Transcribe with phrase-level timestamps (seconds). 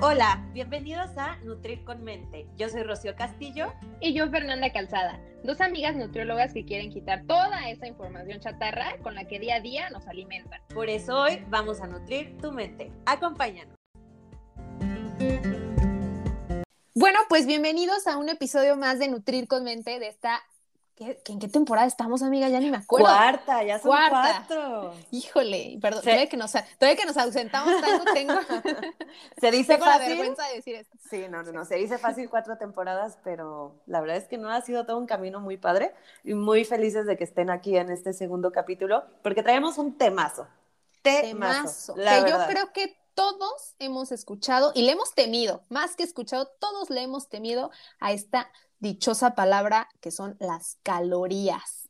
[0.00, 2.46] Hola, bienvenidos a Nutrir con Mente.
[2.56, 3.72] Yo soy Rocío Castillo.
[4.00, 9.16] Y yo Fernanda Calzada, dos amigas nutriólogas que quieren quitar toda esa información chatarra con
[9.16, 10.60] la que día a día nos alimentan.
[10.72, 12.92] Por eso hoy vamos a nutrir tu mente.
[13.06, 13.74] Acompáñanos.
[16.94, 20.40] Bueno, pues bienvenidos a un episodio más de Nutrir con Mente de esta
[21.00, 22.48] ¿En qué temporada estamos, amiga?
[22.48, 23.06] Ya ni me acuerdo.
[23.06, 24.94] Cuarta, ya son cuatro.
[25.12, 28.34] Híjole, perdón, todavía, que nos, todavía que nos ausentamos tanto tengo,
[29.40, 30.00] se dice tengo fácil.
[30.00, 30.96] la vergüenza de decir esto.
[31.08, 34.50] Sí, no, no, no, se dice fácil cuatro temporadas, pero la verdad es que no
[34.50, 35.94] ha sido todo un camino muy padre
[36.24, 40.48] y muy felices de que estén aquí en este segundo capítulo, porque traemos un temazo.
[41.02, 41.94] Temazo.
[41.94, 46.90] que yo creo que todos hemos escuchado y le hemos temido, más que escuchado, todos
[46.90, 47.70] le hemos temido
[48.00, 51.88] a esta dichosa palabra que son las calorías.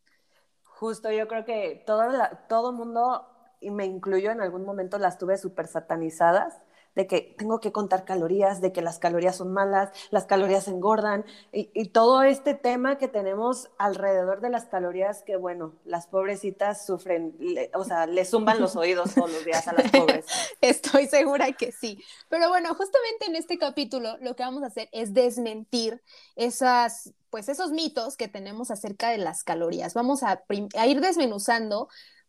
[0.65, 3.27] Justo, yo creo que todo, la, todo mundo,
[3.61, 6.55] y me incluyo en algún momento, las tuve súper satanizadas
[6.99, 11.25] de que tengo que contar calorías, de que las calorías son malas, las calorías engordan
[11.53, 17.39] y, todo este tema que tenemos alrededor de las calorías que, bueno, las pobrecitas sufren,
[17.73, 20.27] o sea, le zumban los oídos todos los días a las pobres.
[20.61, 22.03] Estoy segura que sí.
[22.29, 26.03] Pero bueno, justamente en este capítulo lo que vamos a hacer es desmentir
[26.35, 29.93] esas pues esos mitos que tenemos acerca de las calorías.
[29.95, 30.43] Vamos a,
[30.77, 31.89] a ir desmenuzando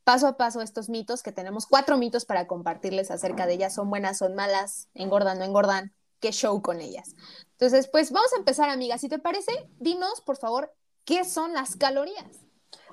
[0.09, 3.75] paso a paso estos mitos, que tenemos cuatro mitos para compartirles acerca de ellas.
[3.75, 7.15] Son buenas, son malas, engordan, no engordan, qué show con ellas.
[7.51, 8.97] Entonces, pues vamos a empezar, amiga.
[8.97, 10.73] Si te parece, dinos, por favor,
[11.05, 12.25] ¿qué son las calorías?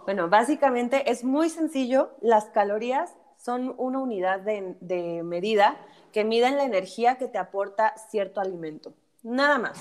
[0.05, 2.19] Bueno, básicamente es muy sencillo.
[2.21, 5.81] Las calorías son una unidad de, de medida
[6.13, 8.93] que miden la energía que te aporta cierto alimento.
[9.23, 9.79] Nada más.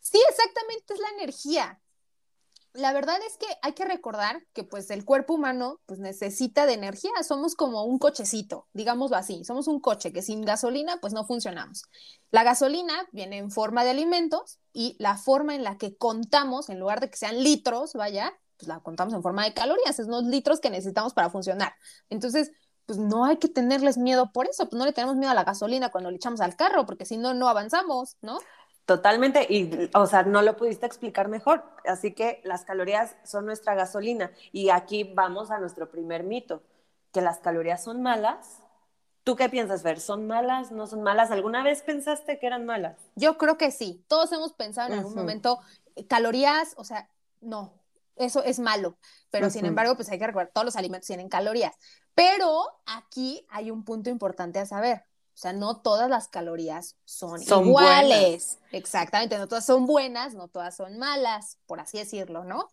[0.00, 1.80] Sí, exactamente, es la energía
[2.74, 6.74] la verdad es que hay que recordar que pues el cuerpo humano pues necesita de
[6.74, 11.24] energía, somos como un cochecito, digámoslo así, somos un coche que sin gasolina pues no
[11.24, 11.84] funcionamos.
[12.30, 16.80] La gasolina viene en forma de alimentos y la forma en la que contamos, en
[16.80, 20.24] lugar de que sean litros, vaya, pues la contamos en forma de calorías, es unos
[20.24, 21.74] litros que necesitamos para funcionar.
[22.08, 22.52] Entonces,
[22.86, 25.44] pues no hay que tenerles miedo por eso, pues no le tenemos miedo a la
[25.44, 28.38] gasolina cuando le echamos al carro, porque si no, no avanzamos, ¿no?
[28.86, 31.62] Totalmente, y o sea, no lo pudiste explicar mejor.
[31.86, 34.32] Así que las calorías son nuestra gasolina.
[34.50, 36.62] Y aquí vamos a nuestro primer mito,
[37.12, 38.58] que las calorías son malas.
[39.24, 40.00] ¿Tú qué piensas, Ver?
[40.00, 40.72] ¿Son malas?
[40.72, 41.30] ¿No son malas?
[41.30, 42.98] ¿Alguna vez pensaste que eran malas?
[43.14, 44.04] Yo creo que sí.
[44.08, 45.60] Todos hemos pensado en algún momento,
[45.94, 47.08] eh, calorías, o sea,
[47.40, 47.72] no,
[48.16, 48.96] eso es malo.
[49.30, 51.76] Pero sin embargo, pues hay que recordar, todos los alimentos tienen calorías.
[52.14, 55.04] Pero aquí hay un punto importante a saber.
[55.34, 58.58] O sea, no todas las calorías son, iguales.
[58.70, 62.68] Exactamente, no todas son buenas, no todas son malas, por así decirlo, ¿no?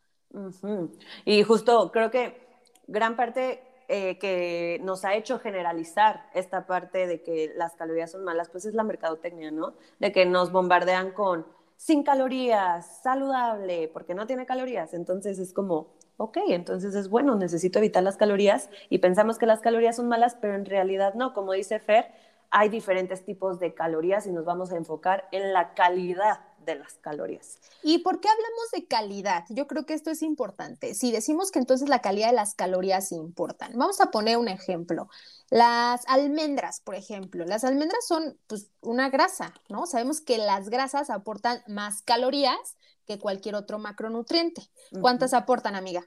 [1.26, 2.48] Y justo creo que
[2.88, 8.24] gran parte eh, que nos ha hecho generalizar esta parte de que las calorías son
[8.24, 9.74] malas, pues es la mercadotecnia, ¿no?
[10.00, 11.46] De que nos bombardean con
[11.76, 14.94] sin calorías, saludable, porque no tiene calorías.
[14.94, 15.88] Entonces es como,
[16.18, 20.36] ok, entonces es bueno, necesito evitar las calorías y pensamos que las calorías son malas,
[20.40, 21.34] pero en realidad no.
[21.34, 22.12] Como dice Fer,
[22.52, 26.96] hay diferentes tipos de calorías y nos vamos a enfocar en la calidad de las
[26.96, 27.60] calorías.
[27.84, 29.46] ¿Y por qué hablamos de calidad?
[29.50, 30.94] Yo creo que esto es importante.
[30.94, 35.10] Si decimos que entonces la calidad de las calorías importan, vamos a poner un ejemplo.
[35.50, 39.86] Las almendras, por ejemplo, las almendras son pues una grasa, ¿no?
[39.86, 44.62] Sabemos que las grasas aportan más calorías que cualquier otro macronutriente.
[45.02, 46.04] ¿Cuántas aportan, amiga?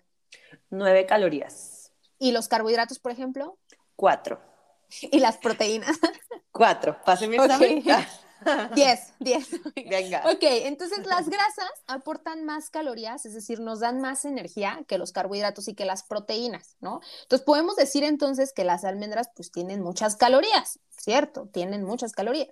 [0.71, 1.93] Nueve calorías.
[2.19, 3.59] ¿Y los carbohidratos, por ejemplo?
[3.97, 4.41] Cuatro.
[5.11, 5.99] ¿Y las proteínas?
[6.53, 6.97] Cuatro.
[7.05, 7.83] Pase mi examen.
[8.75, 9.49] Diez, diez.
[9.89, 10.23] Venga.
[10.27, 15.13] Ok, entonces las grasas aportan más calorías, es decir, nos dan más energía que los
[15.13, 17.01] carbohidratos y que las proteínas, ¿no?
[17.23, 21.49] Entonces podemos decir entonces que las almendras pues tienen muchas calorías, ¿cierto?
[21.53, 22.49] Tienen muchas calorías,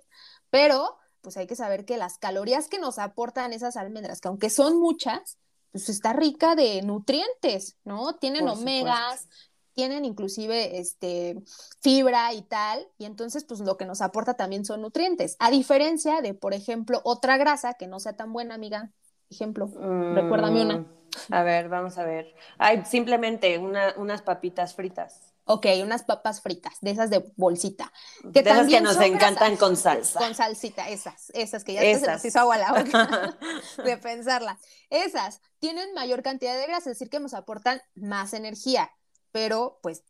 [0.49, 4.49] pero pues hay que saber que las calorías que nos aportan esas almendras, que aunque
[4.49, 5.37] son muchas,
[5.71, 8.15] pues está rica de nutrientes, ¿no?
[8.15, 9.27] Tienen omegas,
[9.73, 11.41] tienen inclusive este,
[11.81, 16.21] fibra y tal, y entonces pues lo que nos aporta también son nutrientes, a diferencia
[16.21, 18.91] de, por ejemplo, otra grasa que no sea tan buena, amiga.
[19.29, 20.77] Ejemplo, recuérdame una.
[20.79, 20.85] Mm,
[21.29, 22.35] a ver, vamos a ver.
[22.57, 25.31] Hay simplemente unas papitas fritas.
[25.45, 27.91] Ok, unas papas fritas, de esas de bolsita.
[28.33, 30.19] Que de esas que nos encantan con salsa.
[30.19, 33.37] Con salsita, esas, esas que ya se nos hizo agua la boca
[33.83, 34.59] de pensarla.
[34.89, 38.91] Esas tienen mayor cantidad de grasa, es decir, que nos aportan más energía
[39.31, 40.03] pero pues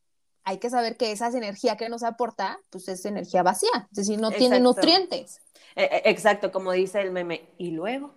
[0.43, 4.19] hay que saber que esa energía que nos aporta, pues es energía vacía, es decir,
[4.19, 5.41] no tiene nutrientes.
[5.75, 8.13] E, e, exacto, como dice el meme, y luego.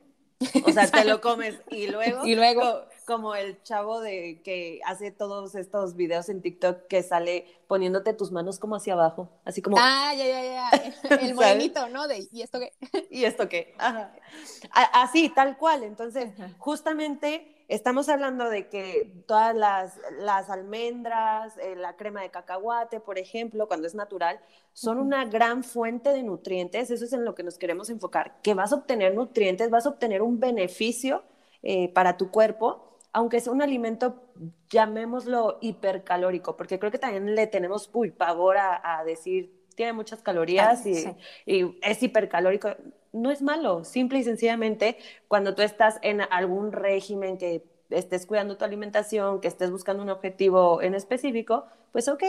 [0.66, 2.26] O sea, te lo comes y luego.
[2.26, 2.82] y luego.
[3.06, 8.32] como el chavo de que hace todos estos videos en TikTok que sale poniéndote tus
[8.32, 9.76] manos como hacia abajo, así como...
[9.78, 12.08] Ah, ya, ya, ya, el morenito, ¿no?
[12.08, 12.72] De, ¿y esto qué?
[13.10, 13.74] ¿Y esto qué?
[14.70, 15.82] Así, tal cual.
[15.84, 23.00] Entonces, justamente estamos hablando de que todas las, las almendras, eh, la crema de cacahuate,
[23.00, 24.40] por ejemplo, cuando es natural,
[24.72, 26.90] son una gran fuente de nutrientes.
[26.90, 29.90] Eso es en lo que nos queremos enfocar, que vas a obtener nutrientes, vas a
[29.90, 31.22] obtener un beneficio
[31.62, 34.22] eh, para tu cuerpo, aunque sea un alimento,
[34.68, 40.84] llamémoslo hipercalórico, porque creo que también le tenemos uy, pavor a, decir, tiene muchas calorías
[40.84, 41.04] y,
[41.46, 42.70] y es hipercalórico
[43.14, 48.56] no es malo, simple y sencillamente cuando tú estás en algún régimen que estés cuidando
[48.56, 52.22] tu alimentación, que estés buscando un objetivo en específico, pues ok,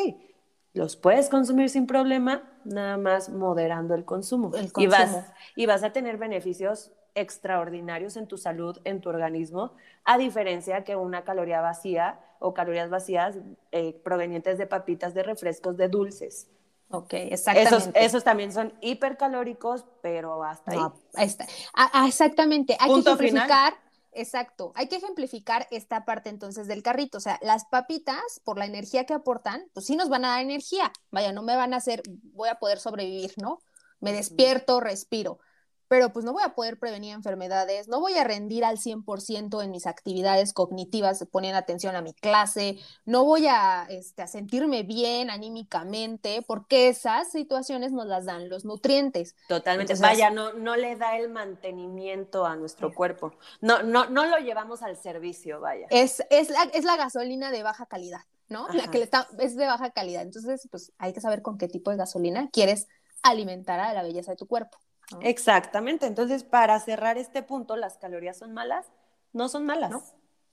[0.74, 4.52] los puedes consumir sin problema, nada más moderando el consumo.
[4.78, 9.72] Y, vas, y vas a tener beneficios extraordinarios en tu salud, en tu organismo,
[10.04, 13.38] a diferencia que una caloría vacía o calorías vacías
[13.72, 16.50] eh, provenientes de papitas, de refrescos, de dulces.
[16.90, 18.06] Ok, exactamente.
[18.06, 20.80] Esos, también son hipercalóricos, pero hasta ahí.
[21.18, 21.46] está.
[21.74, 22.78] Ah, ah, exactamente.
[22.80, 23.74] Hay que ejemplificar,
[24.12, 27.18] exacto, hay que ejemplificar esta parte entonces del carrito.
[27.18, 30.42] O sea, las papitas, por la energía que aportan, pues sí nos van a dar
[30.42, 30.92] energía.
[31.12, 32.04] Vaya, no me van a hacer,
[32.34, 33.60] voy a poder sobrevivir, ¿no?
[34.00, 35.40] Me despierto, respiro
[35.88, 39.72] pero pues no voy a poder prevenir enfermedades, no voy a rendir al 100% en
[39.72, 45.30] mis actividades cognitivas, poniendo atención a mi clase, no voy a, este, a sentirme bien
[45.30, 49.36] anímicamente, porque esas situaciones nos las dan los nutrientes.
[49.48, 54.38] Totalmente, vaya, no, no le da el mantenimiento a nuestro cuerpo, no, no, no lo
[54.38, 55.88] llevamos al servicio, vaya.
[55.90, 58.68] Es, es, la, es la gasolina de baja calidad, ¿no?
[58.70, 61.92] La que está, es de baja calidad, entonces pues hay que saber con qué tipo
[61.92, 62.88] de gasolina quieres
[63.22, 64.78] alimentar a la belleza de tu cuerpo.
[65.22, 66.07] Exactamente.
[66.07, 68.88] Entonces, para cerrar este punto, ¿las calorías son malas?
[69.34, 69.92] No son malas.
[69.92, 70.04] ¿no?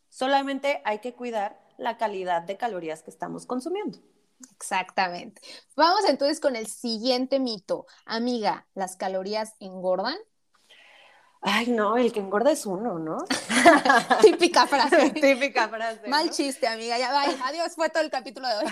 [0.08, 3.98] Solamente hay que cuidar la calidad de calorías que estamos consumiendo.
[4.56, 5.40] Exactamente.
[5.76, 7.86] Vamos entonces con el siguiente mito.
[8.04, 10.16] Amiga, ¿las calorías engordan?
[11.44, 13.18] Ay, no, el que engorda es uno, ¿no?
[14.22, 15.10] Típica frase.
[15.20, 16.06] Típica frase.
[16.06, 16.96] Mal chiste, amiga.
[16.98, 17.24] Ya va.
[17.46, 18.70] Adiós, fue todo el capítulo de hoy.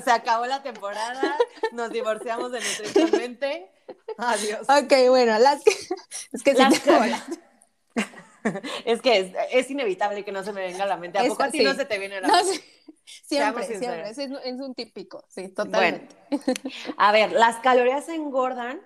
[0.04, 1.36] Se acabó la temporada,
[1.72, 3.68] nos divorciamos de nutricionalmente.
[4.16, 4.60] Adiós.
[4.68, 6.72] Ok, bueno, las es que las...
[8.84, 11.18] es que es, inevitable que no se me venga a la mente.
[11.18, 12.64] ¿A poco a ti no se te viene a la mente?
[13.04, 14.08] Siempre, siempre.
[14.08, 16.14] Es, es, un típico, sí, totalmente.
[16.96, 18.80] a ver, las calorías engordan.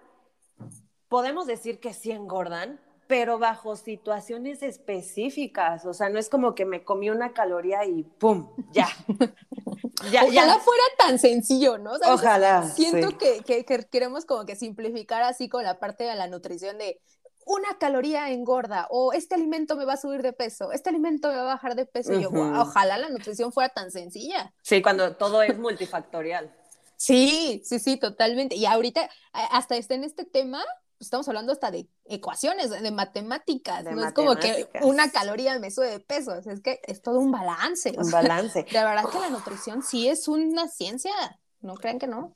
[1.08, 5.86] Podemos decir que sí engordan, pero bajo situaciones específicas.
[5.86, 8.50] O sea, no es como que me comí una caloría y ¡pum!
[8.70, 8.86] Ya.
[10.12, 11.92] ya Ojalá fuera tan sencillo, ¿no?
[12.06, 12.68] Ojalá.
[12.68, 17.00] Siento que, que, queremos como que simplificar así con la parte de la nutrición de
[17.46, 21.36] una caloría engorda o este alimento me va a subir de peso, este alimento me
[21.36, 22.12] va a bajar de peso.
[22.12, 24.52] Y yo, ojalá la nutrición fuera tan sencilla.
[24.60, 26.54] Sí, cuando todo es multifactorial.
[26.96, 28.54] Sí, sí, sí, totalmente.
[28.54, 30.62] Y ahorita, hasta está en este tema,
[31.00, 35.90] estamos hablando hasta de ecuaciones, de matemáticas, no es como que una caloría me sube
[35.90, 37.92] de peso, es que es todo un balance.
[37.96, 38.62] Un balance.
[38.70, 41.12] De verdad que la nutrición sí es una ciencia,
[41.60, 42.34] no crean que no.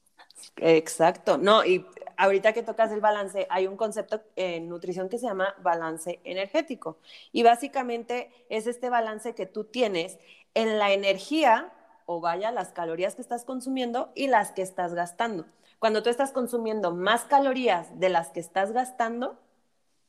[0.56, 1.86] Exacto, no, y
[2.16, 6.98] ahorita que tocas el balance, hay un concepto en nutrición que se llama balance energético.
[7.32, 10.18] Y básicamente es este balance que tú tienes
[10.54, 11.72] en la energía,
[12.12, 15.46] o vaya, las calorías que estás consumiendo y las que estás gastando.
[15.78, 19.38] Cuando tú estás consumiendo más calorías de las que estás gastando,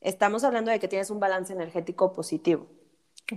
[0.00, 2.66] estamos hablando de que tienes un balance energético positivo.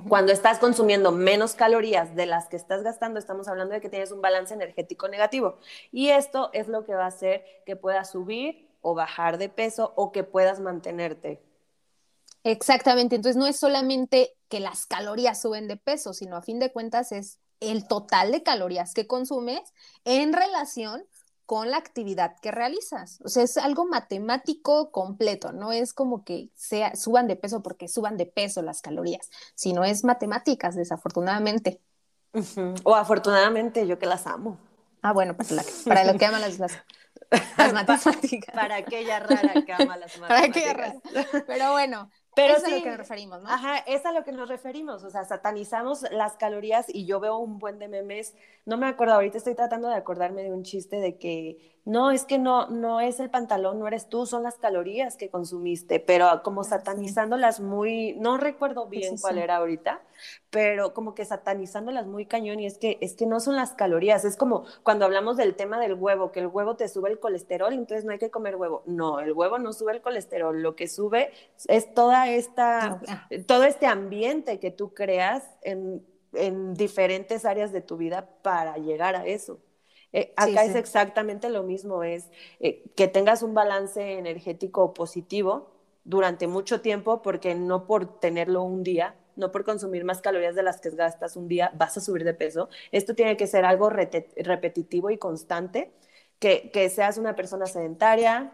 [0.09, 4.12] Cuando estás consumiendo menos calorías de las que estás gastando, estamos hablando de que tienes
[4.12, 5.59] un balance energético negativo.
[5.91, 9.93] Y esto es lo que va a hacer que puedas subir o bajar de peso
[9.95, 11.41] o que puedas mantenerte.
[12.43, 16.71] Exactamente, entonces no es solamente que las calorías suben de peso, sino a fin de
[16.71, 19.61] cuentas es el total de calorías que consumes
[20.05, 21.05] en relación
[21.47, 23.19] con la actividad que realizas.
[23.23, 27.87] O sea, es algo matemático completo, no es como que sea, suban de peso porque
[27.87, 31.79] suban de peso las calorías, sino es matemáticas, desafortunadamente.
[32.83, 34.59] O afortunadamente, yo que las amo.
[35.01, 36.83] Ah, bueno, para, para lo que aman las, las,
[37.73, 38.53] matemáticas.
[38.53, 40.27] Para aquella rara que ama las matemáticas.
[40.27, 41.43] Para aquella rara.
[41.47, 43.50] Pero bueno, pero es a lo que nos referimos, ¿no?
[43.50, 47.38] Ajá, es a lo que nos referimos, o sea, satanizamos las calorías y yo veo
[47.38, 50.98] un buen de memes, no me acuerdo, ahorita estoy tratando de acordarme de un chiste
[50.98, 54.58] de que no, es que no, no es el pantalón, no eres tú, son las
[54.58, 60.01] calorías que consumiste, pero como satanizándolas muy, no recuerdo bien cuál era ahorita,
[60.50, 64.25] pero como que satanizándolas muy cañón y es que, es que no son las calorías,
[64.25, 67.72] es como cuando hablamos del tema del huevo, que el huevo te sube el colesterol,
[67.72, 68.84] entonces no hay que comer huevo.
[68.86, 71.32] No, el huevo no sube el colesterol, lo que sube
[71.70, 73.00] es toda esta,
[73.48, 79.15] todo este ambiente que tú creas en en diferentes áreas de tu vida para llegar
[79.15, 79.60] a eso.
[80.13, 85.71] Eh, acá es exactamente lo mismo, es eh, que tengas un balance energético positivo
[86.03, 90.63] durante mucho tiempo, porque no por tenerlo un día, no por consumir más calorías de
[90.63, 92.69] las que gastas un día, vas a subir de peso.
[92.91, 95.91] Esto tiene que ser algo repetitivo y constante,
[96.39, 98.53] que, que seas una persona sedentaria,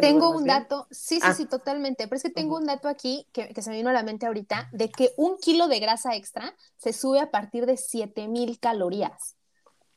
[0.00, 1.34] tengo un dato, sí, sí, ah.
[1.34, 4.02] sí, totalmente, pero es que tengo un dato aquí que, se me vino a la
[4.02, 8.58] mente ahorita, de que un kilo de grasa extra se sube a partir de 7000
[8.58, 9.36] calorías.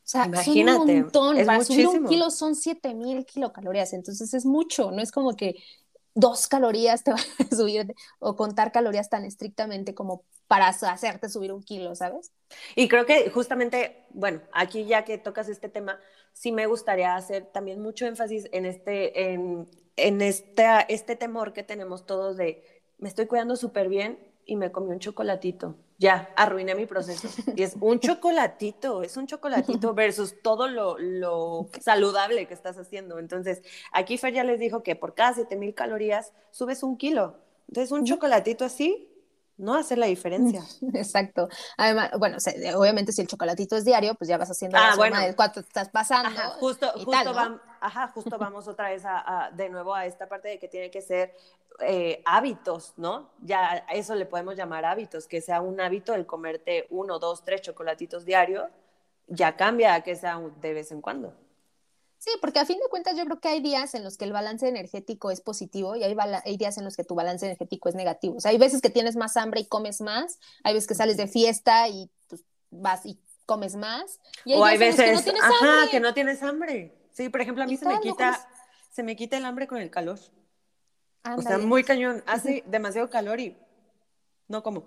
[0.08, 1.44] O sea, Imagínate, son un montón.
[1.44, 5.56] Para subir un kilo son 7000 kilocalorías, entonces es mucho, no es como que
[6.14, 11.52] dos calorías te van a subir o contar calorías tan estrictamente como para hacerte subir
[11.52, 12.32] un kilo, ¿sabes?
[12.74, 16.00] Y creo que justamente, bueno, aquí ya que tocas este tema,
[16.32, 21.64] sí me gustaría hacer también mucho énfasis en este, en, en este, este temor que
[21.64, 22.64] tenemos todos de
[22.96, 25.76] me estoy cuidando súper bien y me comí un chocolatito.
[25.98, 27.28] Ya, arruiné mi proceso.
[27.54, 33.18] Y es un chocolatito, es un chocolatito versus todo lo, lo saludable que estás haciendo.
[33.18, 33.62] Entonces,
[33.92, 37.36] aquí Fer ya les dijo que por cada 7000 calorías subes un kilo.
[37.68, 39.08] Entonces, un chocolatito así
[39.58, 40.62] no hace la diferencia.
[40.94, 41.48] Exacto.
[41.76, 42.38] Además, bueno,
[42.76, 45.20] obviamente si el chocolatito es diario, pues ya vas haciendo ah, la bueno.
[45.20, 46.30] de cuánto estás pasando.
[46.30, 50.48] Ajá, justo, justo, vamos, ajá, justo vamos otra vez a, de nuevo a esta parte
[50.48, 51.34] de que tiene que ser
[51.80, 53.30] eh, hábitos, ¿no?
[53.40, 57.62] Ya eso le podemos llamar hábitos, que sea un hábito el comerte uno, dos, tres
[57.62, 58.68] chocolatitos diarios,
[59.26, 61.34] ya cambia a que sea de vez en cuando.
[62.18, 64.32] Sí, porque a fin de cuentas yo creo que hay días en los que el
[64.32, 67.94] balance energético es positivo y hay, hay, días en los que tu balance energético es
[67.94, 68.36] negativo.
[68.36, 71.16] O sea, hay veces que tienes más hambre y comes más, hay veces que sales
[71.16, 74.18] de fiesta y pues, vas y comes más.
[74.44, 75.90] Y hay o hay veces que no tienes ajá, hambre.
[75.90, 76.92] que no tienes hambre.
[77.18, 78.48] Sí, por ejemplo, a mí se me quita
[78.92, 80.20] se me quita el hambre con el calor.
[81.36, 83.56] O sea, muy cañón, hace demasiado calor y
[84.46, 84.84] no como.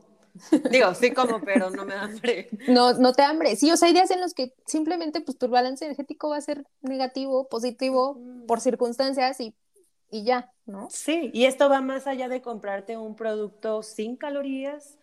[0.72, 2.48] Digo, sí como, pero no me da hambre.
[2.70, 3.58] No, no te hambre.
[3.58, 6.42] Sí, o sea, hay días en los que simplemente pues tu balance energético va a
[6.42, 9.54] ser negativo, positivo, por circunstancias y,
[10.10, 10.88] y ya, ¿no?
[10.90, 14.98] Sí, y esto va más allá de comprarte un producto sin calorías.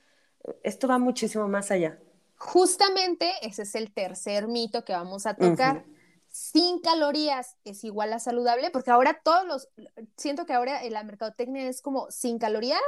[0.63, 1.99] Esto va muchísimo más allá.
[2.37, 5.85] Justamente ese es el tercer mito que vamos a tocar.
[6.31, 9.69] Sin calorías es igual a saludable, porque ahora todos los,
[10.17, 12.81] siento que ahora la mercadotecnia es como sin calorías,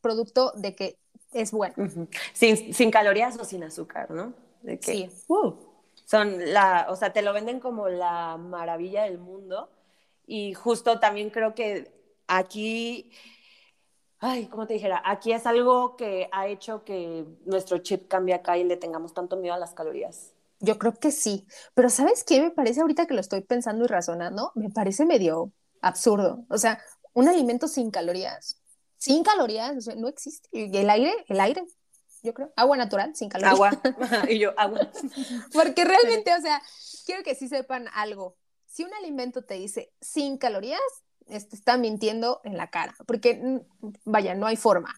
[0.00, 0.98] producto de que
[1.32, 1.74] es bueno.
[2.32, 4.32] sin, calorías o sin azúcar, ¿no?
[4.62, 5.10] De que, sí.
[5.28, 5.54] Uh,
[6.04, 9.70] son la, o sea, te lo venden como la maravilla del mundo.
[10.26, 11.90] Y justo también creo que
[12.26, 13.10] aquí,
[14.18, 15.02] ay, ¿cómo te dijera?
[15.04, 19.36] Aquí es algo que ha hecho que nuestro chip cambie acá y le tengamos tanto
[19.36, 20.34] miedo a las calorías.
[20.60, 22.40] Yo creo que sí, pero ¿sabes qué?
[22.40, 26.44] Me parece ahorita que lo estoy pensando y razonando, me parece medio absurdo.
[26.48, 26.80] O sea,
[27.12, 28.60] un alimento sin calorías
[28.98, 30.48] sin calorías, no existe.
[30.52, 31.64] Y el aire, el aire,
[32.22, 33.54] yo creo, agua natural, sin calorías.
[33.54, 33.70] Agua,
[34.28, 34.90] y yo, agua.
[35.52, 36.60] Porque realmente, o sea,
[37.06, 38.36] quiero que sí sepan algo.
[38.66, 40.80] Si un alimento te dice sin calorías,
[41.28, 43.58] este, está mintiendo en la cara, porque, mm,
[44.04, 44.94] vaya, no hay forma.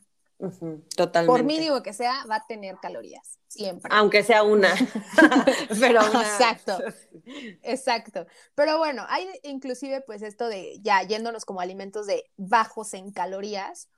[0.96, 1.26] Totalmente.
[1.26, 3.90] Por mínimo que sea, va a tener calorías, siempre.
[3.94, 4.74] Aunque sea una.
[5.80, 6.78] Pero Exacto,
[7.62, 8.26] exacto.
[8.54, 13.88] Pero bueno, hay inclusive pues esto de ya yéndonos como alimentos de bajos en calorías,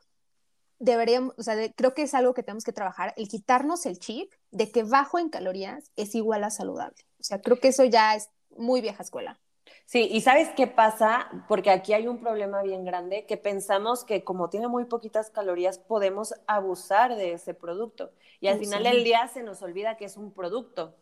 [0.78, 4.32] deberíamos, o sea, creo que es algo que tenemos que trabajar, el quitarnos el chip
[4.50, 7.06] de que bajo en calorías es igual a saludable.
[7.20, 9.40] O sea, creo que eso ya es muy vieja escuela.
[9.86, 11.28] Sí, y ¿sabes qué pasa?
[11.48, 15.78] Porque aquí hay un problema bien grande, que pensamos que como tiene muy poquitas calorías
[15.78, 18.10] podemos abusar de ese producto.
[18.40, 20.96] Y al final del día se nos olvida que es un producto,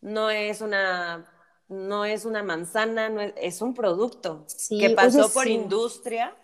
[0.00, 1.24] no es una,
[1.68, 6.36] no es una manzana, no es, un producto que pasó por industria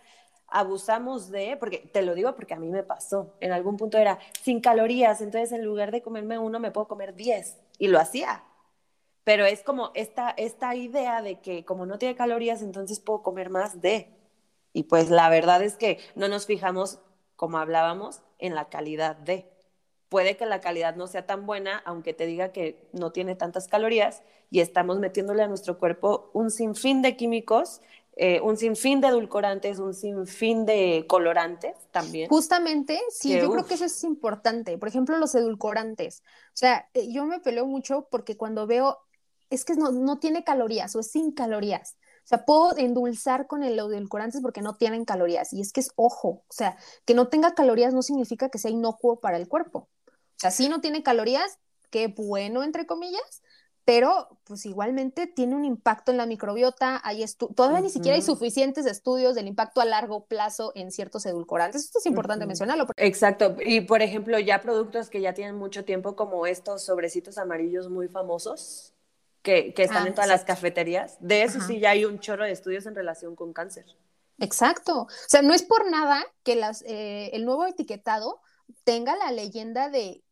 [0.50, 4.18] abusamos de, porque te lo digo porque a mí me pasó, en algún punto era
[4.42, 8.42] sin calorías, entonces en lugar de comerme uno me puedo comer diez y lo hacía.
[9.30, 13.48] Pero es como esta, esta idea de que como no tiene calorías, entonces puedo comer
[13.48, 14.08] más de.
[14.72, 16.98] Y pues la verdad es que no nos fijamos,
[17.36, 19.48] como hablábamos, en la calidad de.
[20.08, 23.68] Puede que la calidad no sea tan buena, aunque te diga que no tiene tantas
[23.68, 27.82] calorías, y estamos metiéndole a nuestro cuerpo un sinfín de químicos
[28.16, 32.28] eh, un sinfín de edulcorantes, un sinfín de colorantes también.
[32.28, 34.76] Justamente, sí, yo creo que eso es importante.
[34.76, 36.22] Por ejemplo, los edulcorantes.
[36.48, 38.98] O sea, eh, yo me peleo mucho porque cuando veo
[39.50, 41.96] es que no, no tiene calorías o es sin calorías.
[42.24, 45.52] O sea, puedo endulzar con el edulcorantes porque no tienen calorías.
[45.52, 48.70] Y es que es ojo, o sea, que no tenga calorías no significa que sea
[48.70, 49.88] inocuo para el cuerpo.
[50.06, 51.58] O sea, si no tiene calorías,
[51.90, 53.42] qué bueno, entre comillas,
[53.84, 57.24] pero pues igualmente tiene un impacto en la microbiota, hay
[57.56, 61.98] todavía ni siquiera hay suficientes estudios del impacto a largo plazo en ciertos edulcorantes, esto
[61.98, 62.86] es importante mencionarlo.
[62.96, 67.90] Exacto, y por ejemplo ya productos que ya tienen mucho tiempo como estos sobrecitos amarillos
[67.90, 68.94] muy famosos,
[69.42, 72.52] que, están ah, en todas las cafeterías, de eso sí ya hay un chorro de
[72.52, 73.86] estudios en relación con cáncer.
[74.38, 78.40] Exacto, o sea, no es por nada que las, eh, el nuevo etiquetado
[78.84, 80.22] tenga la leyenda de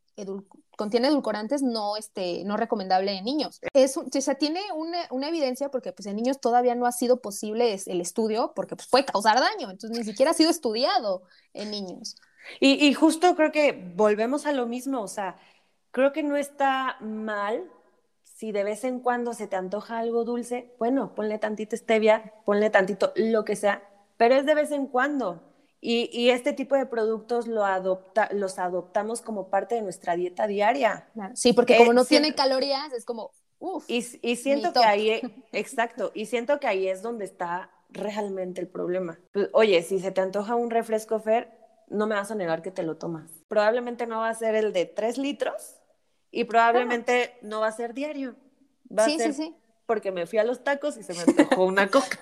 [0.76, 3.60] contiene edulcorantes no, este, no recomendable en niños.
[3.72, 7.78] Es, o sea, tiene una, evidencia porque pues, en niños todavía no ha sido posible
[7.86, 11.22] el estudio porque pues, puede causar daño, entonces ni siquiera ha sido estudiado
[11.52, 12.16] en niños.
[12.60, 15.36] Y, y justo creo que volvemos a lo mismo, o sea,
[15.90, 17.70] creo que no está mal
[18.38, 22.70] si de vez en cuando se te antoja algo dulce, bueno, ponle tantito stevia, ponle
[22.70, 23.82] tantito lo que sea,
[24.16, 25.42] pero es de vez en cuando.
[25.80, 31.08] Y, este tipo de productos lo adopta, los adoptamos como parte de nuestra dieta diaria.
[31.34, 33.84] Sí, porque como no tiene calorías, es como, uff.
[33.88, 38.68] Y, siento que ahí, e, exacto, y siento que ahí es donde está realmente el
[38.68, 39.18] problema.
[39.32, 41.50] Pues, oye, si se te antoja un refresco Fer,
[41.88, 43.30] no me vas a negar que te lo tomas.
[43.48, 45.77] Probablemente no va a ser el de tres litros
[46.30, 48.36] y probablemente no va a ser diario.
[48.96, 49.34] Va a ser
[49.86, 52.18] porque me fui a los tacos y se me antojó una coca.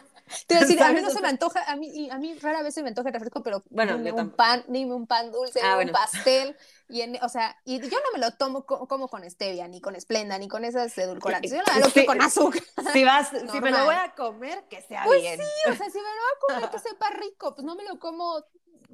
[0.46, 2.62] Te voy a decir, a mí no se me antoja, a mí, a mí rara
[2.62, 5.60] vez se me antoja el refresco, pero bueno, dime un pan, dime un pan dulce,
[5.62, 6.56] ah, un pastel,
[6.88, 9.94] y en, o sea, y yo no me lo tomo como con stevia, ni con
[9.94, 12.62] esplenda, ni con esas edulcorantes, yo lo hago con azúcar.
[12.92, 15.38] Si vas, si me lo voy a comer, que sea pues bien.
[15.38, 17.84] sí, o sea, si me lo voy a comer, que sepa rico, pues no me
[17.84, 18.44] lo como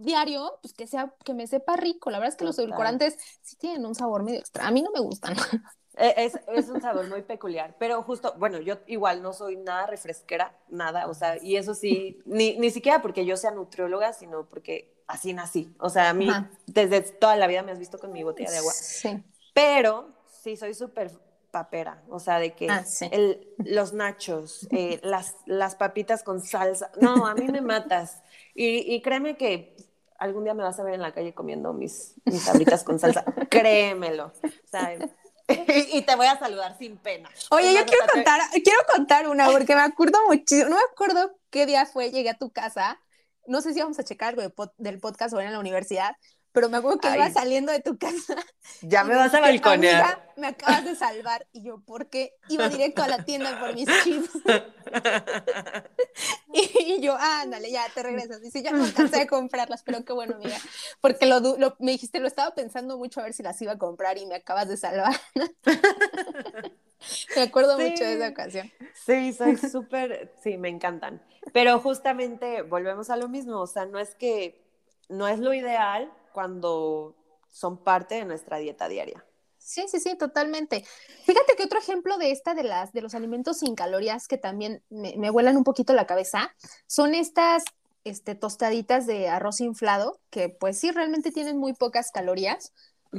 [0.03, 2.11] diario, pues que sea, que me sepa rico.
[2.11, 4.67] La verdad es que los edulcorantes sí tienen un sabor medio extra.
[4.67, 5.37] A mí no me gustan.
[5.95, 9.87] E, es, es, un sabor muy peculiar, pero justo, bueno, yo igual no soy nada
[9.87, 14.47] refresquera, nada, o sea, y eso sí, ni, ni siquiera porque yo sea nutrióloga, sino
[14.49, 15.75] porque así nací.
[15.79, 16.29] O sea, a mí
[16.67, 18.73] desde toda la vida me has visto con mi botella de agua.
[18.73, 19.23] Sí.
[19.53, 20.09] Pero
[20.43, 21.11] sí, soy súper
[21.51, 26.91] papera, o sea, de que ah, el, los nachos, eh, las, las papitas con salsa,
[27.01, 28.23] no, a mí me matas.
[28.55, 29.77] Y, y créeme que
[30.23, 33.25] algún día me vas a ver en la calle comiendo mis, mis sabritas con salsa,
[33.51, 34.27] créemelo.
[34.27, 34.97] O sea,
[35.49, 37.29] y te voy a saludar sin pena.
[37.51, 41.67] Oye, yo quiero contar, quiero contar una porque me acuerdo muchísimo, no me acuerdo qué
[41.67, 43.01] día fue, llegué a tu casa,
[43.47, 44.43] no sé si vamos a checar algo
[44.79, 46.17] del podcast o en la universidad,
[46.53, 48.37] pero me acuerdo que iba saliendo de tu casa.
[48.83, 50.33] Ya me vas a balconear.
[50.37, 51.47] me acabas de salvar.
[51.53, 52.35] Y yo, ¿por qué?
[52.49, 54.31] Iba directo a la tienda por mis chips.
[56.53, 58.41] y, yo, ándale, ya te regresas.
[58.41, 60.57] Dice, ya no alcancé a comprarlas, pero qué bueno, amiga.
[61.01, 61.41] Porque lo,
[61.79, 64.37] me dijiste, lo estaba pensando mucho a ver si las iba a comprar y me
[64.37, 65.15] acabas de salvar.
[67.37, 68.73] me acuerdo mucho de esa ocasión.
[68.95, 71.23] Sí, soy súper, sí, me encantan.
[71.53, 74.63] Pero justamente volvemos a lo mismo, o sea, no es que,
[75.09, 77.15] no es lo ideal, cuando
[77.51, 79.25] son parte de nuestra dieta diaria.
[79.59, 80.85] Sí, sí, sí, totalmente.
[81.25, 84.83] Fíjate que otro ejemplo de esta, de, las, de los alimentos sin calorías que también
[84.91, 86.55] me, me vuelan un poquito la cabeza,
[86.87, 87.63] son estas
[88.05, 92.73] este, tostaditas de arroz inflado, que pues sí, realmente tienen muy pocas calorías,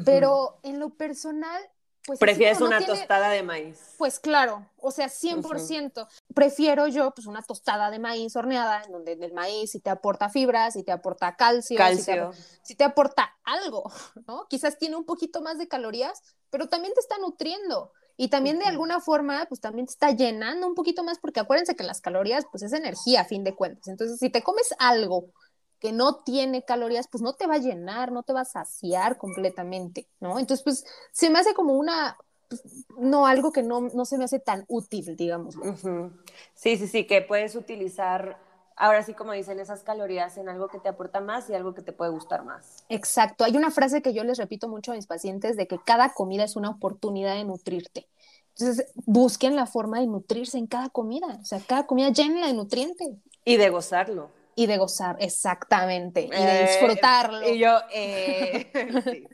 [0.06, 1.62] pero en lo personal
[2.06, 3.80] pues ¿Prefieres una tostada de maíz?
[3.98, 6.08] Pues claro, o sea, 100%.
[6.34, 10.30] Prefiero yo pues una tostada de maíz horneada, en donde el maíz sí te aporta
[10.30, 12.32] fibras, sí te aporta calcio, calcio.
[12.62, 13.90] Sí, te, aporta algo,
[14.28, 14.48] ¿no?
[14.50, 17.92] Quizás tiene un poquito más de calorías, pero también te está nutriendo.
[18.16, 21.76] Y también de alguna forma, pues también te está llenando un poquito más, porque acuérdense
[21.76, 23.88] que las calorías, pues es energía a fin de cuentas.
[23.88, 25.32] Entonces, si te comes algo
[25.84, 29.18] que no tiene calorías, pues no te va a llenar, no te va a saciar
[29.18, 30.40] completamente, ¿no?
[30.40, 32.16] Entonces, pues se me hace como una,
[32.48, 32.64] pues,
[32.98, 35.56] no, algo que no, no, se me hace tan útil, digamos.
[36.56, 38.38] Sí, sí, sí, que puedes utilizar,
[38.78, 41.82] ahora sí como dicen, esas calorías en algo que te aporta más y algo que
[41.82, 42.86] te puede gustar más.
[42.88, 46.14] Exacto, hay una frase que yo les repito mucho a mis pacientes de que cada
[46.14, 48.08] comida es una oportunidad de nutrirte.
[48.56, 52.54] Entonces, busquen la forma de nutrirse en cada comida, o sea, cada comida llena de
[52.54, 53.18] nutrientes.
[53.44, 57.48] Y de gozarlo y de gozar, exactamente, y de eh, disfrutarlo.
[57.48, 58.72] Y yo, eh,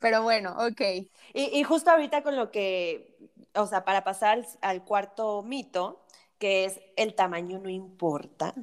[0.00, 0.80] Pero bueno, ok.
[1.34, 3.16] Y, justo ahorita con lo que,
[3.54, 6.04] o sea, para pasar al, cuarto mito,
[6.38, 8.54] que es el tamaño no importa.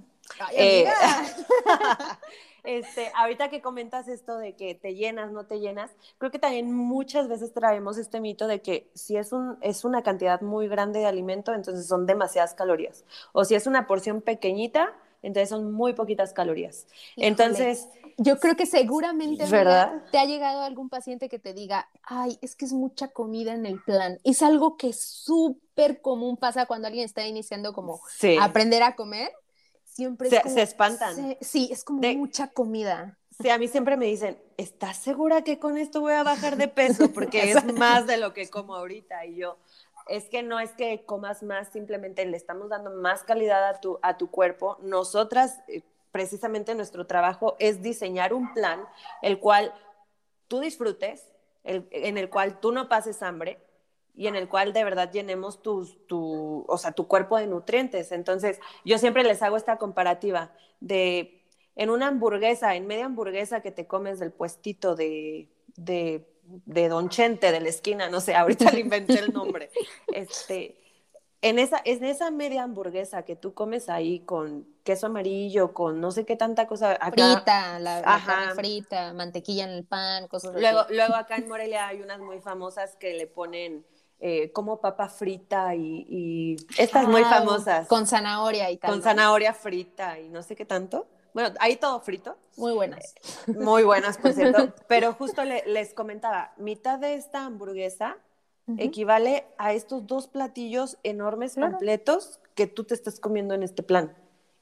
[0.53, 0.85] Eh,
[2.63, 6.73] este, ahorita que comentas esto de que te llenas, no te llenas, creo que también
[6.73, 10.99] muchas veces traemos este mito de que si es, un, es una cantidad muy grande
[10.99, 13.05] de alimento, entonces son demasiadas calorías.
[13.33, 14.93] O si es una porción pequeñita,
[15.25, 16.87] entonces son muy poquitas calorías.
[17.17, 17.87] Entonces...
[18.17, 20.01] Yo creo que seguramente ¿verdad?
[20.09, 23.65] te ha llegado algún paciente que te diga, ay, es que es mucha comida en
[23.65, 24.19] el plan.
[24.23, 27.99] Es algo que súper común pasa cuando alguien está iniciando como
[28.39, 29.33] aprender a comer.
[29.83, 31.35] Siempre se, se espantan.
[31.41, 33.17] sí, es como mucha comida.
[33.41, 36.69] Sí, a mí siempre me dicen, ¿estás segura que con esto voy a bajar de
[36.69, 37.11] peso?
[37.11, 39.25] Porque es más de lo que como ahorita.
[39.25, 39.57] Y yo,
[40.07, 43.99] es que no es que comas más, simplemente le estamos dando más calidad a tu,
[44.01, 44.77] a tu cuerpo.
[44.81, 48.85] Nosotras, eh, precisamente nuestro trabajo es diseñar un plan
[49.21, 49.73] el cual
[50.47, 51.27] tú disfrutes,
[51.63, 53.59] en el cual tú no pases hambre
[54.13, 58.11] y en el cual de verdad llenemos tus, tu, o sea, tu cuerpo de nutrientes.
[58.11, 61.41] Entonces, yo siempre les hago esta comparativa de
[61.75, 67.09] en una hamburguesa, en media hamburguesa que te comes del puestito de, de, de Don
[67.09, 69.71] Chente, de la esquina, no sé, ahorita le inventé el nombre,
[70.13, 70.77] este,
[71.41, 76.11] en esa, en esa media hamburguesa que tú comes ahí con queso amarillo, con no
[76.11, 76.97] sé qué tanta cosa.
[77.11, 80.95] frita, la, carne frita, mantequilla en el pan, cosas luego, así.
[80.95, 83.85] Luego acá en Morelia hay unas muy famosas que le ponen
[84.19, 87.87] eh, como papa frita y, estas muy ah, famosas.
[87.87, 88.91] Con zanahoria y tal.
[88.91, 91.07] Con zanahoria frita y no sé qué tanto.
[91.35, 92.37] Bueno, ahí todo frito.
[92.55, 93.13] Muy buenas.
[93.47, 94.73] Muy buenas, por cierto.
[94.87, 98.17] Pero justo les comentaba, mitad de esta hamburguesa
[98.77, 104.15] equivale a estos dos platillos enormes, completos, que tú te estás comiendo en este plan.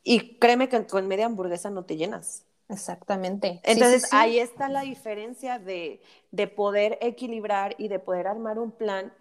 [0.04, 2.44] Y créeme que con media hamburguesa no te llenas.
[2.70, 3.62] Exactamente.
[3.64, 9.14] Entonces ahí está la diferencia de, de poder equilibrar y de poder armar un plan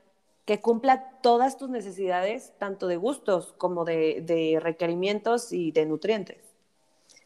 [0.46, 6.51] que cumpla todas tus necesidades, tanto de gustos como de, de requerimientos y de nutrientes.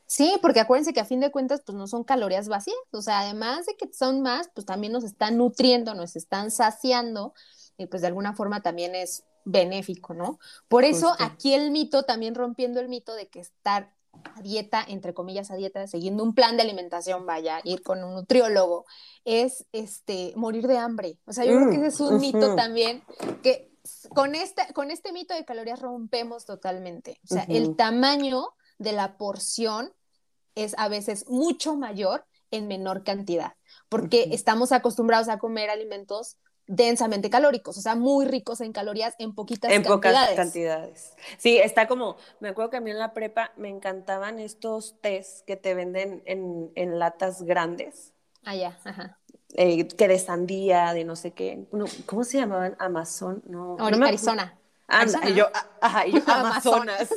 [0.07, 3.21] Sí, porque acuérdense que a fin de cuentas, pues no son calorías vacías, o sea,
[3.21, 7.35] además de que son más, pues también nos están nutriendo, nos están saciando,
[7.77, 10.39] y pues de alguna forma también es benéfico, ¿no?
[10.69, 13.93] Por eso aquí el mito, también rompiendo el mito de que estar
[14.35, 18.15] a dieta, entre comillas, a dieta, siguiendo un plan de alimentación, vaya, ir con un
[18.15, 18.87] nutriólogo,
[19.25, 21.19] es este morir de hambre.
[21.27, 23.03] O sea, yo creo que ese es un mito también
[23.43, 23.73] que
[24.15, 27.21] con este, con este mito de calorías rompemos totalmente.
[27.25, 29.93] O sea, el tamaño de la porción
[30.55, 33.55] es a veces mucho mayor en menor cantidad,
[33.89, 39.35] porque estamos acostumbrados a comer alimentos densamente calóricos, o sea, muy ricos en calorías en
[39.35, 40.31] poquitas en cantidades.
[40.31, 41.13] pocas cantidades.
[41.39, 45.45] Sí, está como, me acuerdo que a mí en la prepa me encantaban estos tés
[45.47, 48.15] que te venden en, en latas grandes.
[48.45, 49.19] Ah, ya, ajá.
[49.55, 51.67] Eh, que de sandía, de no sé qué.
[52.05, 52.77] ¿Cómo se llamaban?
[52.79, 53.77] Amazon, no.
[53.79, 54.59] Arizona.
[54.89, 55.47] Anda, y yo,
[55.81, 57.09] ajá, y yo, Amazonas.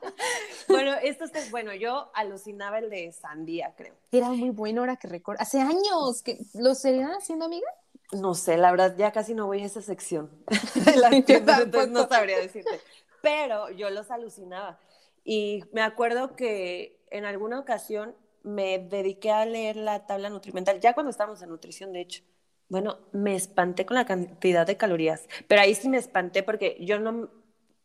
[0.68, 3.94] bueno, esto es, bueno, yo alucinaba el de sandía, creo.
[4.10, 5.40] Era muy bueno ahora que recuerdo.
[5.40, 7.68] Hace años que lo seguían haciendo, amiga.
[8.12, 10.30] No sé, la verdad, ya casi no voy a esa sección
[10.96, 12.80] la entonces no sabría decirte.
[13.20, 14.78] Pero yo los alucinaba.
[15.24, 20.94] Y me acuerdo que en alguna ocasión me dediqué a leer la tabla nutrimental, ya
[20.94, 22.24] cuando estábamos en nutrición, de hecho.
[22.68, 26.98] Bueno, me espanté con la cantidad de calorías, pero ahí sí me espanté porque yo
[26.98, 27.30] no,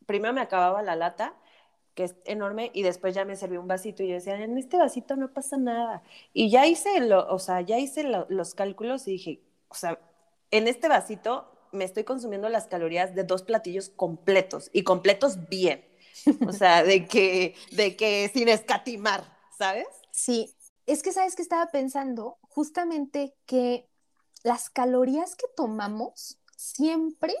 [0.06, 1.34] primero me acababa la lata,
[1.94, 4.76] que es enorme, y después ya me serví un vasito y yo decía, en este
[4.78, 6.02] vasito no pasa nada.
[6.32, 9.98] Y ya hice, lo, o sea, ya hice los cálculos y dije, o sea,
[10.50, 15.84] en este vasito me estoy consumiendo las calorías de dos platillos completos y completos bien.
[16.46, 19.24] O sea, de que, de que sin escatimar,
[19.58, 19.86] ¿sabes?
[20.10, 20.54] Sí,
[20.86, 23.88] es que sabes que estaba pensando justamente que
[24.44, 27.34] las calorías que tomamos siempre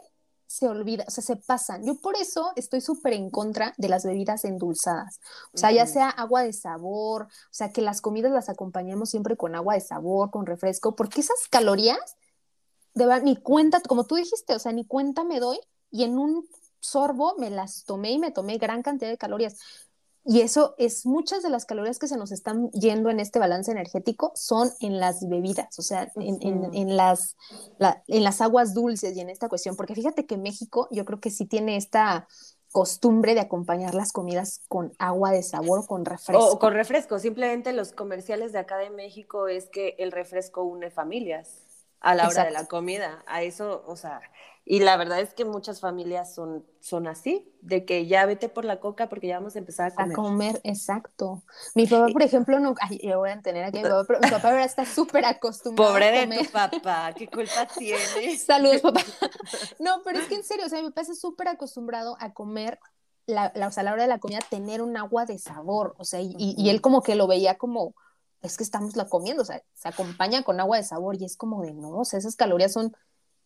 [0.46, 1.84] se olvida, o sea, se pasan.
[1.84, 5.20] Yo por eso estoy súper en contra de las bebidas endulzadas.
[5.52, 9.36] O sea, ya sea agua de sabor, o sea, que las comidas las acompañemos siempre
[9.36, 12.16] con agua de sabor, con refresco, porque esas calorías,
[12.94, 15.58] de verdad, ni cuenta, como tú dijiste, o sea, ni cuenta me doy
[15.90, 16.48] y en un
[16.80, 19.58] sorbo me las tomé y me tomé gran cantidad de calorías.
[20.24, 23.70] Y eso es muchas de las calorías que se nos están yendo en este balance
[23.70, 27.36] energético son en las bebidas, o sea, en, las,
[28.06, 31.30] en las aguas dulces y en esta cuestión, porque fíjate que México yo creo que
[31.30, 32.26] sí tiene esta
[32.72, 36.44] costumbre de acompañar las comidas con agua de sabor o con refresco.
[36.44, 40.90] O con refresco, simplemente los comerciales de acá de México es que el refresco une
[40.90, 44.20] familias a la hora de la comida, a eso, o sea,
[44.66, 48.64] y la verdad es que muchas familias son, son así, de que ya vete por
[48.64, 50.12] la coca porque ya vamos a empezar a comer.
[50.12, 51.42] A comer, exacto.
[51.74, 54.20] Mi papá, por ejemplo, no, ay, yo voy a tener aquí a mi papá, pero
[54.20, 58.38] mi papá ahora está súper acostumbrado Pobre de tu papá, ¿qué culpa tiene?
[58.38, 59.00] Saludos, papá.
[59.78, 62.78] No, pero es que en serio, o sea, mi papá está súper acostumbrado a comer,
[63.26, 65.94] la, la, o sea, a la hora de la comida, tener un agua de sabor,
[65.98, 67.94] o sea, y, y él como que lo veía como,
[68.44, 71.36] es que estamos la comiendo, o sea, se acompaña con agua de sabor y es
[71.36, 72.94] como de, no, o sea, esas calorías son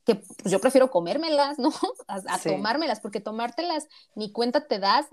[0.08, 1.70] que pues, yo prefiero comérmelas, ¿no?
[2.08, 5.06] A, tomármelas, porque tomártelas ni cuenta te das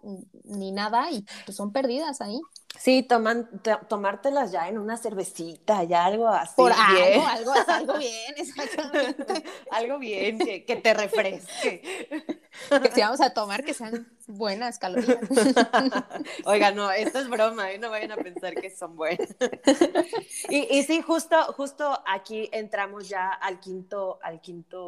[0.46, 2.40] ni nada y pues, son perdidas ahí.
[2.80, 3.50] Sí, toman,
[3.88, 6.56] tomártelas ya en una cervecita, ya algo así.
[6.58, 9.44] Por algo, algo, algo bien, exactamente.
[9.72, 11.82] algo bien, que, que te refresque.
[12.70, 15.20] Que si vamos a tomar, que sean buenas calorías.
[16.46, 17.80] Oiga, no, esto es broma, ¿eh?
[17.80, 19.36] no vayan a pensar que son buenas.
[20.50, 24.85] Y, y sí, justo, justo aquí entramos ya al quinto, al quinto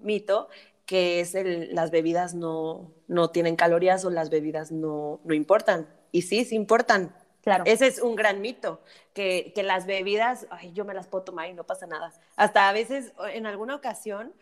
[0.00, 0.48] mito,
[0.86, 5.88] que es el, las bebidas no, no tienen calorías o las bebidas no, no importan.
[6.12, 7.14] Y sí, sí importan.
[7.42, 7.64] Claro.
[7.66, 8.80] Ese es un gran mito,
[9.12, 12.12] que, que las bebidas, ay, yo me las puedo tomar y no pasa nada.
[12.34, 14.32] Hasta a veces, en alguna ocasión,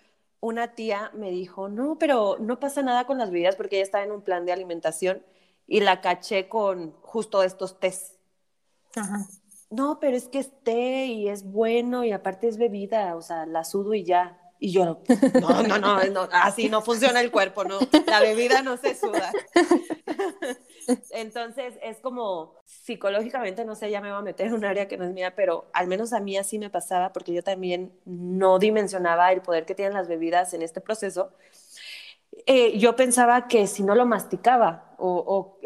[0.41, 4.05] una tía me dijo, no, pero no pasa nada con las bebidas porque ella estaba
[4.05, 5.23] en un plan de alimentación
[5.67, 8.19] y la caché con justo estos tés.
[8.95, 9.27] Ajá.
[9.71, 13.47] No, pero es que es té y es bueno y aparte es bebida, o sea,
[13.47, 14.39] la sudo y ya.
[14.65, 14.99] Y yo, no,
[15.79, 19.31] no, no, así no funciona el cuerpo, no, la bebida no se suda.
[21.11, 24.97] Entonces es como psicológicamente, no sé, ya me voy a meter en un área que
[24.97, 28.59] no es mía, pero al menos a mí así me pasaba porque yo también no
[28.59, 31.29] dimensionaba el poder que tienen las bebidas en este proceso.
[32.47, 35.09] Eh, yo pensaba que si no lo masticaba o,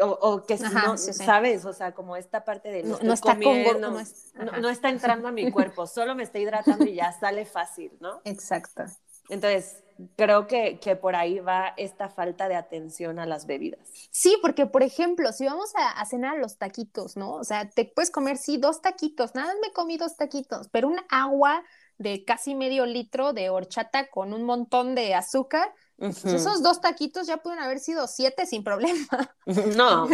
[0.01, 1.25] o, o que si Ajá, no, sí, sí.
[1.25, 1.65] ¿sabes?
[1.65, 4.61] O sea, como esta parte de No- está con comiendo, gor- no es- no- ajá.
[4.61, 8.21] no está entrando a mi cuerpo, solo me está hidratando y ya sale fácil, ¿no?
[8.25, 8.85] Exacto.
[9.29, 9.83] Entonces,
[10.17, 13.81] creo que, que por ahí va esta falta de atención a las bebidas.
[14.11, 17.35] Sí, porque por ejemplo, si vamos a, a cenar a los taquitos, ¿no?
[17.35, 20.89] O sea, te puedes comer, sí, dos taquitos, nada más me comí dos taquitos, pero
[20.89, 21.63] un agua
[21.99, 27.27] de casi medio litro de horchata con un montón de azúcar, pues esos dos taquitos
[27.27, 29.35] ya pueden haber sido siete sin problema.
[29.77, 30.09] No,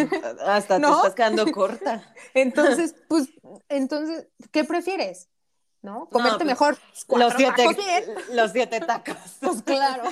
[0.47, 0.91] hasta ¿No?
[0.91, 2.15] te estás quedando corta.
[2.33, 3.29] Entonces, pues,
[3.69, 5.29] entonces, ¿qué prefieres?
[5.83, 6.09] ¿No?
[6.09, 8.05] Comerte pues, mejor Los siete, tacos bien.
[8.33, 9.17] los siete tacos.
[9.41, 10.05] Pues claro.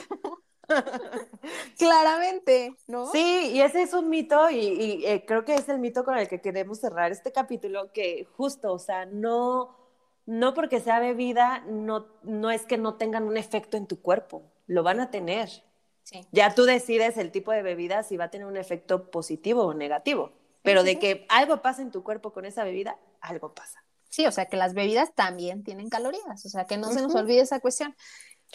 [1.79, 3.11] Claramente, ¿no?
[3.11, 6.19] Sí, y ese es un mito y, y, eh, creo que es el mito con
[6.19, 9.82] el que queremos cerrar este capítulo, que justo, o sea, no,
[10.27, 14.43] no porque sea bebida, no, no es que no tengan un efecto en tu cuerpo,
[14.67, 15.49] lo van a tener.
[16.05, 16.27] Sí.
[16.33, 19.75] Ya tú decides el tipo de bebida si va a tener un efecto positivo o
[19.75, 20.33] negativo,
[20.63, 23.85] pero de que algo pasa en tu cuerpo con esa bebida, algo pasa.
[24.09, 27.15] Sí, o sea que las bebidas también tienen calorías, o sea que no se nos
[27.15, 27.97] olvide esa cuestión.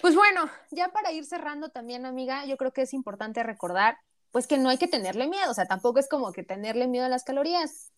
[0.02, 3.98] Pues bueno, ya para ir cerrando también, amiga, yo creo que es importante recordar,
[4.32, 7.06] pues que no hay que tenerle miedo, o sea, tampoco es como que tenerle miedo
[7.06, 7.92] a las calorías.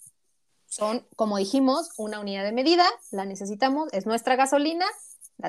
[0.69, 4.85] Son, como dijimos, una unidad de medida, la necesitamos, es nuestra gasolina.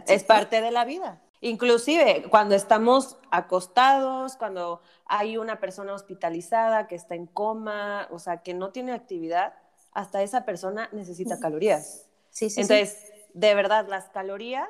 [0.07, 1.23] Es parte de la vida.
[1.43, 8.43] Inclusive cuando estamos acostados, cuando hay una persona hospitalizada que está en coma, o sea,
[8.43, 9.55] que no tiene actividad,
[9.93, 12.07] hasta esa persona necesita calorías.
[12.31, 12.61] Sí, sí, sí.
[12.63, 14.69] Entonces, de verdad, las calorías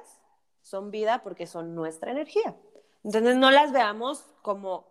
[0.63, 2.57] son vida porque son nuestra energía.
[3.05, 4.87] Entonces, no las veamos como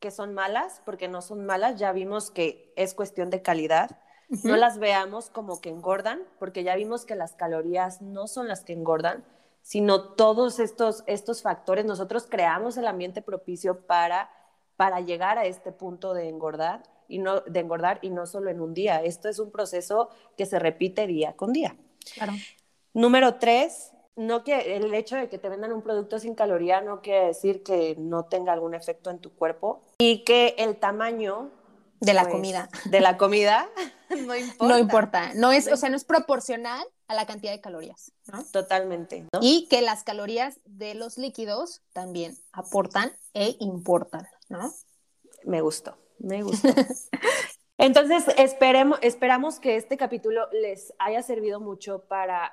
[0.00, 4.01] que son malas, porque no son malas, ya vimos que es cuestión de calidad.
[4.42, 8.64] No las veamos como que engordan, porque ya vimos que las calorías no son las
[8.64, 9.24] que engordan,
[9.62, 11.84] sino todos estos, estos factores.
[11.84, 14.30] Nosotros creamos el ambiente propicio para,
[14.76, 18.60] para llegar a este punto de engordar, y no, de engordar y no solo en
[18.60, 19.02] un día.
[19.02, 21.76] Esto es un proceso que se repite día con día.
[22.14, 22.32] Claro.
[22.94, 27.00] Número tres, no que el hecho de que te vendan un producto sin caloría no
[27.00, 31.50] quiere decir que no tenga algún efecto en tu cuerpo y que el tamaño
[32.02, 32.68] De la pues, comida.
[32.86, 33.68] de la comida
[34.10, 34.66] no importa.
[34.66, 38.44] No importa, no es, o sea, no es proporcional a la cantidad de calorías, ¿no?
[38.44, 39.26] Totalmente.
[39.32, 39.38] ¿no?
[39.40, 44.72] Y que las calorías de los líquidos también aportan e importan, ¿no?
[45.44, 46.68] Me gustó, me gustó.
[47.78, 52.52] Entonces, esperemos, esperamos que este capítulo les haya servido mucho para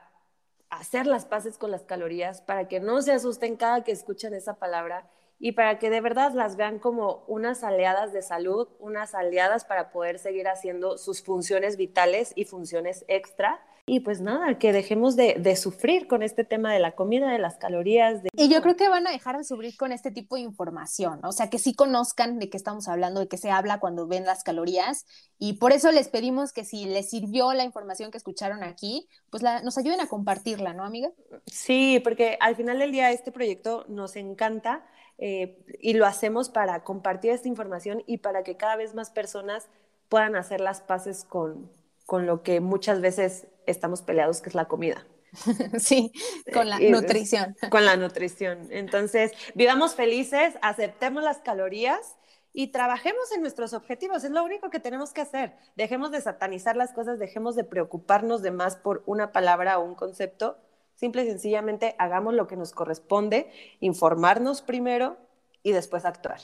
[0.69, 4.55] hacer las paces con las calorías, para que no se asusten cada que escuchen esa
[4.55, 9.63] palabra y para que de verdad las vean como unas aliadas de salud, unas aliadas
[9.63, 13.61] para poder seguir haciendo sus funciones vitales y funciones extra.
[13.85, 17.39] Y pues nada, que dejemos de, de sufrir con este tema de la comida, de
[17.39, 18.21] las calorías.
[18.21, 18.29] De...
[18.33, 21.29] Y yo creo que van a dejar de sufrir con este tipo de información, ¿no?
[21.29, 24.25] o sea, que sí conozcan de qué estamos hablando, de qué se habla cuando ven
[24.25, 25.07] las calorías.
[25.39, 29.41] Y por eso les pedimos que si les sirvió la información que escucharon aquí, pues
[29.41, 31.09] la, nos ayuden a compartirla, ¿no, amiga?
[31.47, 34.85] Sí, porque al final del día este proyecto nos encanta
[35.19, 39.67] eh, y lo hacemos para compartir esta información y para que cada vez más personas
[40.07, 41.69] puedan hacer las paces con,
[42.05, 45.05] con lo que muchas veces estamos peleados, que es la comida.
[45.77, 46.11] sí,
[46.53, 47.55] con la Y- nutrición.
[47.69, 48.67] Con la nutrición.
[48.71, 52.15] Entonces, vivamos felices, aceptemos las calorías
[52.51, 54.23] y trabajemos en nuestros objetivos.
[54.23, 55.53] Es lo único que tenemos que hacer.
[55.75, 59.93] Dejemos de satanizar las cosas, dejemos de preocuparnos de más por una palabra o un
[59.93, 60.57] concepto.
[60.99, 65.15] Simple y sencillamente hagamos lo que nos corresponde, informarnos primero
[65.63, 66.41] y después actuar.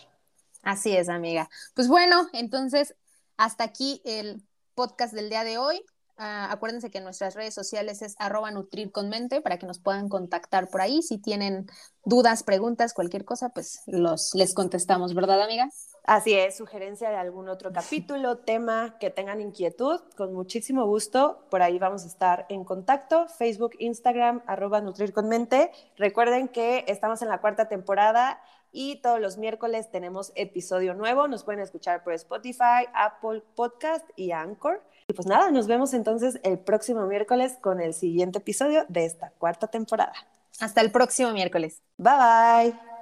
[0.61, 1.49] Así es, amiga.
[1.73, 2.95] Pues bueno, entonces,
[3.35, 4.41] hasta aquí el
[4.73, 5.83] podcast del día de hoy.
[6.17, 10.07] Ah, acuérdense que nuestras redes sociales es arroba nutrir con mente para que nos puedan
[10.07, 11.01] contactar por ahí.
[11.01, 11.67] Si tienen
[12.05, 15.69] dudas, preguntas, cualquier cosa, pues los, les contestamos, ¿verdad, amiga?
[16.05, 21.45] Así es, sugerencia de algún otro capítulo, tema que tengan inquietud, con muchísimo gusto.
[21.49, 23.27] Por ahí vamos a estar en contacto.
[23.27, 25.71] Facebook, Instagram, arroba Nutrir con Mente.
[25.97, 28.39] Recuerden que estamos en la cuarta temporada
[28.71, 31.27] y todos los miércoles tenemos episodio nuevo.
[31.27, 34.81] Nos pueden escuchar por Spotify, Apple Podcast y Anchor.
[35.07, 39.31] Y pues nada, nos vemos entonces el próximo miércoles con el siguiente episodio de esta
[39.37, 40.13] cuarta temporada.
[40.59, 41.81] Hasta el próximo miércoles.
[41.97, 42.95] Bye bye.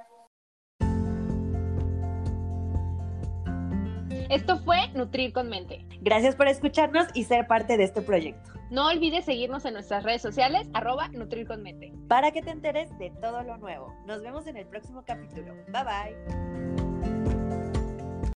[4.30, 5.86] Esto fue Nutrir con Mente.
[6.00, 8.50] Gracias por escucharnos y ser parte de este proyecto.
[8.70, 11.92] No olvides seguirnos en nuestras redes sociales, arroba Nutrir con Mente.
[12.08, 13.94] Para que te enteres de todo lo nuevo.
[14.06, 15.54] Nos vemos en el próximo capítulo.
[15.68, 16.93] Bye bye.